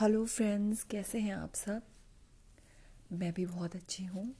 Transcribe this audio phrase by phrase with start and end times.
[0.00, 1.82] Hello friends, कैसे हैं आप सब?
[3.12, 4.36] मैं भी बहुत अच्छी हूँ।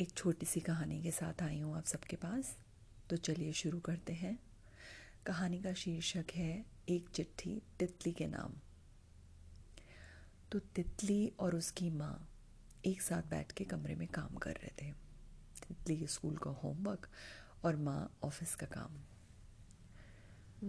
[0.00, 2.58] एक छोटी सी कहानी के साथ आई हूँ आप सबके पास।
[3.10, 4.38] तो चलिए शुरू करते हैं।
[5.26, 8.52] कहानी का शीर्षक है, एक चिट्ठी तितली के नाम।
[10.52, 12.28] तो तितली और उसकी माँ
[12.84, 14.92] एक साथ बैठ के कमरे में काम कर रहे थे।
[15.68, 17.08] तितली स्कूल का होमवर्क
[17.64, 18.90] और माँ ऑफ़िस का काम।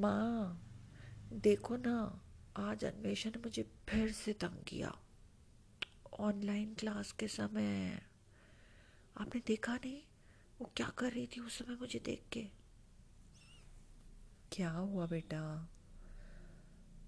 [0.00, 0.62] माँ,
[1.32, 2.26] देखो ना
[2.56, 4.98] आज अन्वेषा ने मुझे फिर से तंग किया।
[6.20, 8.02] ऑनलाइन क्लास के समय।
[9.20, 10.02] आपने देखा नहीं?
[10.60, 12.48] वो क्या कर रही थी उस समय मुझे देख के?
[14.52, 15.68] क्या हुआ बेटा?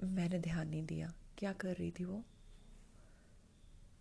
[0.02, 2.24] मैंने ध्यान नहीं दिया। क्या कर रही थी वो?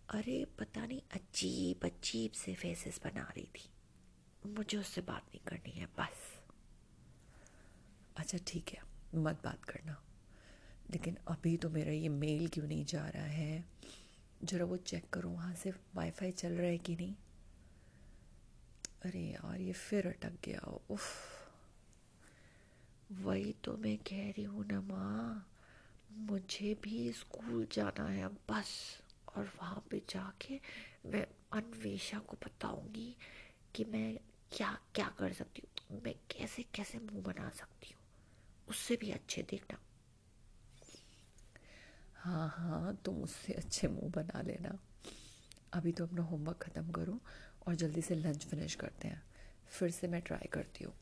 [0.08, 3.70] अरे पता नहीं अजीब अजीब से फेसेस बना रही थी।
[4.46, 6.42] मुझे उससे बात नहीं करनी है बस।
[8.16, 8.82] अच्छा ठीक है।
[9.14, 10.04] मत बात करना।
[10.92, 13.64] लेकिन अभी तो मेरा ये मेल क्यों नहीं जा रहा है?
[14.44, 17.14] ज़रा वो चेक करो वहाँ से वाईफाई चल रहा है कि नहीं?
[19.02, 21.02] अरे यार, ये फिर अटक गया। उफ।
[23.12, 25.48] वही तो मैं कह रही हूँ ना माँ,
[26.12, 29.02] मुझे भी स्कूल जाना है बस।
[29.36, 30.60] और वहाँ पे जाके
[31.06, 33.16] मैं अन्वेषा को बताऊँगी
[33.74, 34.18] कि मैं
[34.52, 38.02] क्या क्या कर सकती हूँ। मैं कैसे कैसे मुँह बना सकती हूँ।
[38.68, 39.78] उससे भी अच्छे देखना।
[42.22, 44.78] हाँ हाँ तुम उससे अच्छे मुँह बना लेना।
[45.72, 47.20] अभी तो अपना होमवर्क ख़त्म करो
[47.66, 49.22] और जल्दी से लंच फिनिश करते हैं।
[49.68, 50.94] फिर से मैं ट्राई करती हूँ।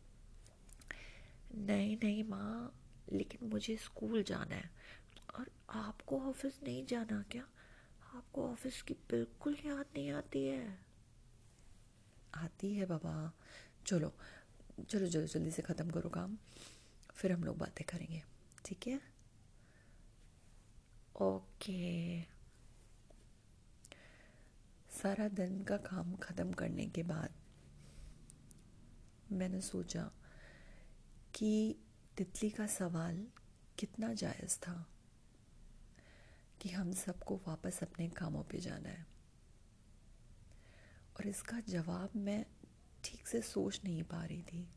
[1.56, 2.72] नहीं नहीं माँ,
[3.12, 4.70] लेकिन मुझे स्कूल जाना है।
[5.38, 7.42] और आपको ऑफ़िस नहीं जाना क्या?
[8.14, 10.78] आपको ऑफ़िस की बिल्कुल याद नहीं आती है।
[12.34, 13.32] आती है बाबा।
[13.86, 14.12] चलो
[14.90, 16.36] चलो, जल्दी जल्दी से ख़त्म करो काम।
[17.14, 18.22] फिर हम लोग बातें करेंगे।
[18.64, 19.09] ठीक है?
[21.20, 22.22] ओके।
[24.90, 27.34] सारा दिन का काम ख़त्म करने के बाद
[29.32, 30.02] मैंने सोचा
[31.34, 31.76] कि
[32.16, 33.26] तितली का सवाल
[33.78, 34.86] कितना जायज़ था
[36.60, 39.06] कि हम सबको वापस अपने कामों पे जाना है।
[41.16, 42.46] और इसका जवाब मैं
[43.04, 44.68] ठीक से सोच नहीं पा रही थी।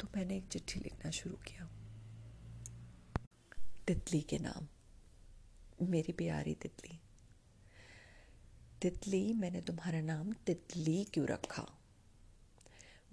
[0.00, 1.83] तो मैंने एक चिट्ठी लिखना शुरू किया।
[3.86, 4.68] तितली के नाम।
[5.88, 7.00] मेरी प्यारी तितली।
[8.82, 11.78] तितली, मैंने तुम्हारा नाम तितली क्यों रखा?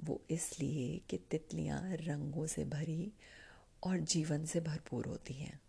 [0.04, 3.14] वो इसलिए कि तितलियाँ रंगों से भरी
[3.84, 5.62] और जीवन से भरपूर होती हैं।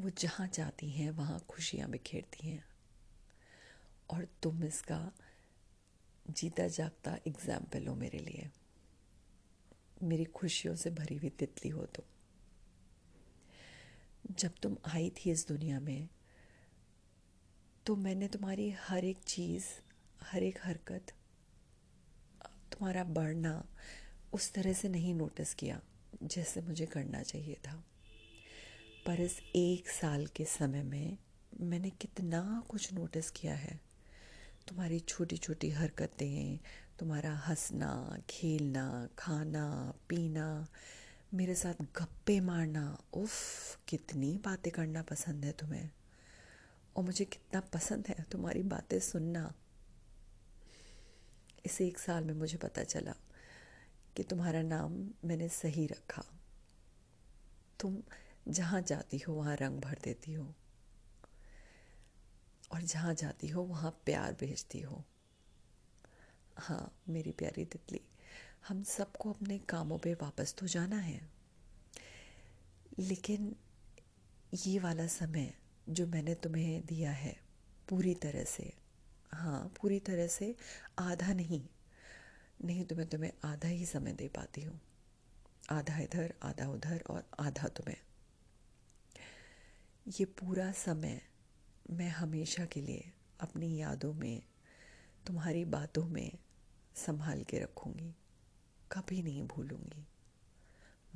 [0.00, 2.64] वो जहाँ जाती हैं, वहाँ खुशियाँ बिखेरती हैं।
[4.10, 5.12] और तुम इसका
[6.30, 8.50] जीता जागता एग्ज़ाम्पल हो मेरे लिए।
[10.02, 12.04] मेरी खुशियों से भरी हुई तितली हो तुम।
[14.30, 16.08] जब तुम आई थी इस दुनिया में
[17.86, 19.64] तो मैंने तुम्हारी हर एक चीज़,
[20.22, 21.06] हर एक हरकत,
[22.46, 23.66] तुम्हारा बढ़ना
[24.32, 25.80] उस तरह से नहीं नोटिस किया
[26.22, 27.84] जैसे मुझे करना चाहिए था।
[29.06, 31.18] पर इस एक साल के समय में
[31.60, 33.80] मैंने कितना कुछ नोटिस किया है।
[34.68, 36.58] तुम्हारी छोटी छोटी हरकतें,
[36.98, 40.68] तुम्हारा हंसना, खेलना, खाना, पीना
[41.34, 43.32] मेरे साथ गप्पे मारना, उफ,
[43.88, 45.90] कितनी बातें करना पसंद है तुम्हें।
[46.96, 49.54] और मुझे कितना पसंद है तुम्हारी बातें सुनना।
[51.66, 53.14] इस एक साल में मुझे पता चला
[54.16, 56.24] कि तुम्हारा नाम मैंने सही रखा।
[57.80, 58.02] तुम
[58.48, 60.54] जहाँ जाती हो, वहाँ रंग भर देती हो।
[62.72, 65.04] और जहाँ जाती हो, वहाँ प्यार भेजती हो।
[66.58, 68.00] हाँ मेरी प्यारी तितली,
[68.68, 71.20] हम सबको अपने कामों पे वापस तो जाना है।
[72.98, 73.54] लेकिन
[74.54, 75.52] ये वाला समय
[75.88, 77.36] जो मैंने तुम्हें दिया है,
[77.88, 78.72] पूरी तरह से
[79.32, 80.54] हाँ पूरी तरह से
[80.98, 81.62] आधा नहीं
[82.64, 84.80] नहीं तो मैं तुम्हें आधा ही समय दे पाती हूँ।
[85.70, 87.96] आधा इधर, आधा उधर और आधा तुम्हें।
[90.18, 91.20] ये पूरा समय
[91.90, 94.42] मैं हमेशा के लिए अपनी यादों में,
[95.26, 96.30] तुम्हारी बातों में
[96.98, 98.14] संभाल के रखूँगी।
[98.92, 100.06] कभी नहीं भूलूँगी।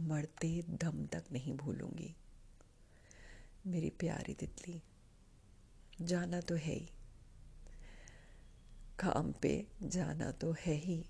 [0.00, 2.16] मरते दम तक नहीं भूलूँगी।
[3.66, 4.82] मेरी प्यारी तितली,
[6.00, 6.90] जाना तो है ही।
[8.98, 11.06] काम पे जाना तो है ही,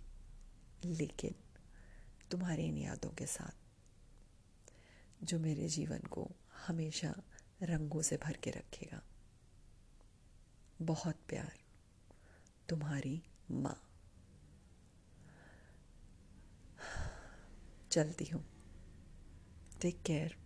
[0.84, 1.34] लेकिन
[2.30, 3.54] तुम्हारी इन यादों के साथ,
[5.24, 6.30] जो मेरे जीवन को
[6.66, 7.14] हमेशा
[7.62, 9.02] रंगों से भर के रखेगा।
[10.82, 11.52] बहुत प्यार,
[12.69, 13.91] तुम्हारी माँ।
[17.92, 18.44] चलती हूँ।
[19.80, 20.36] Take care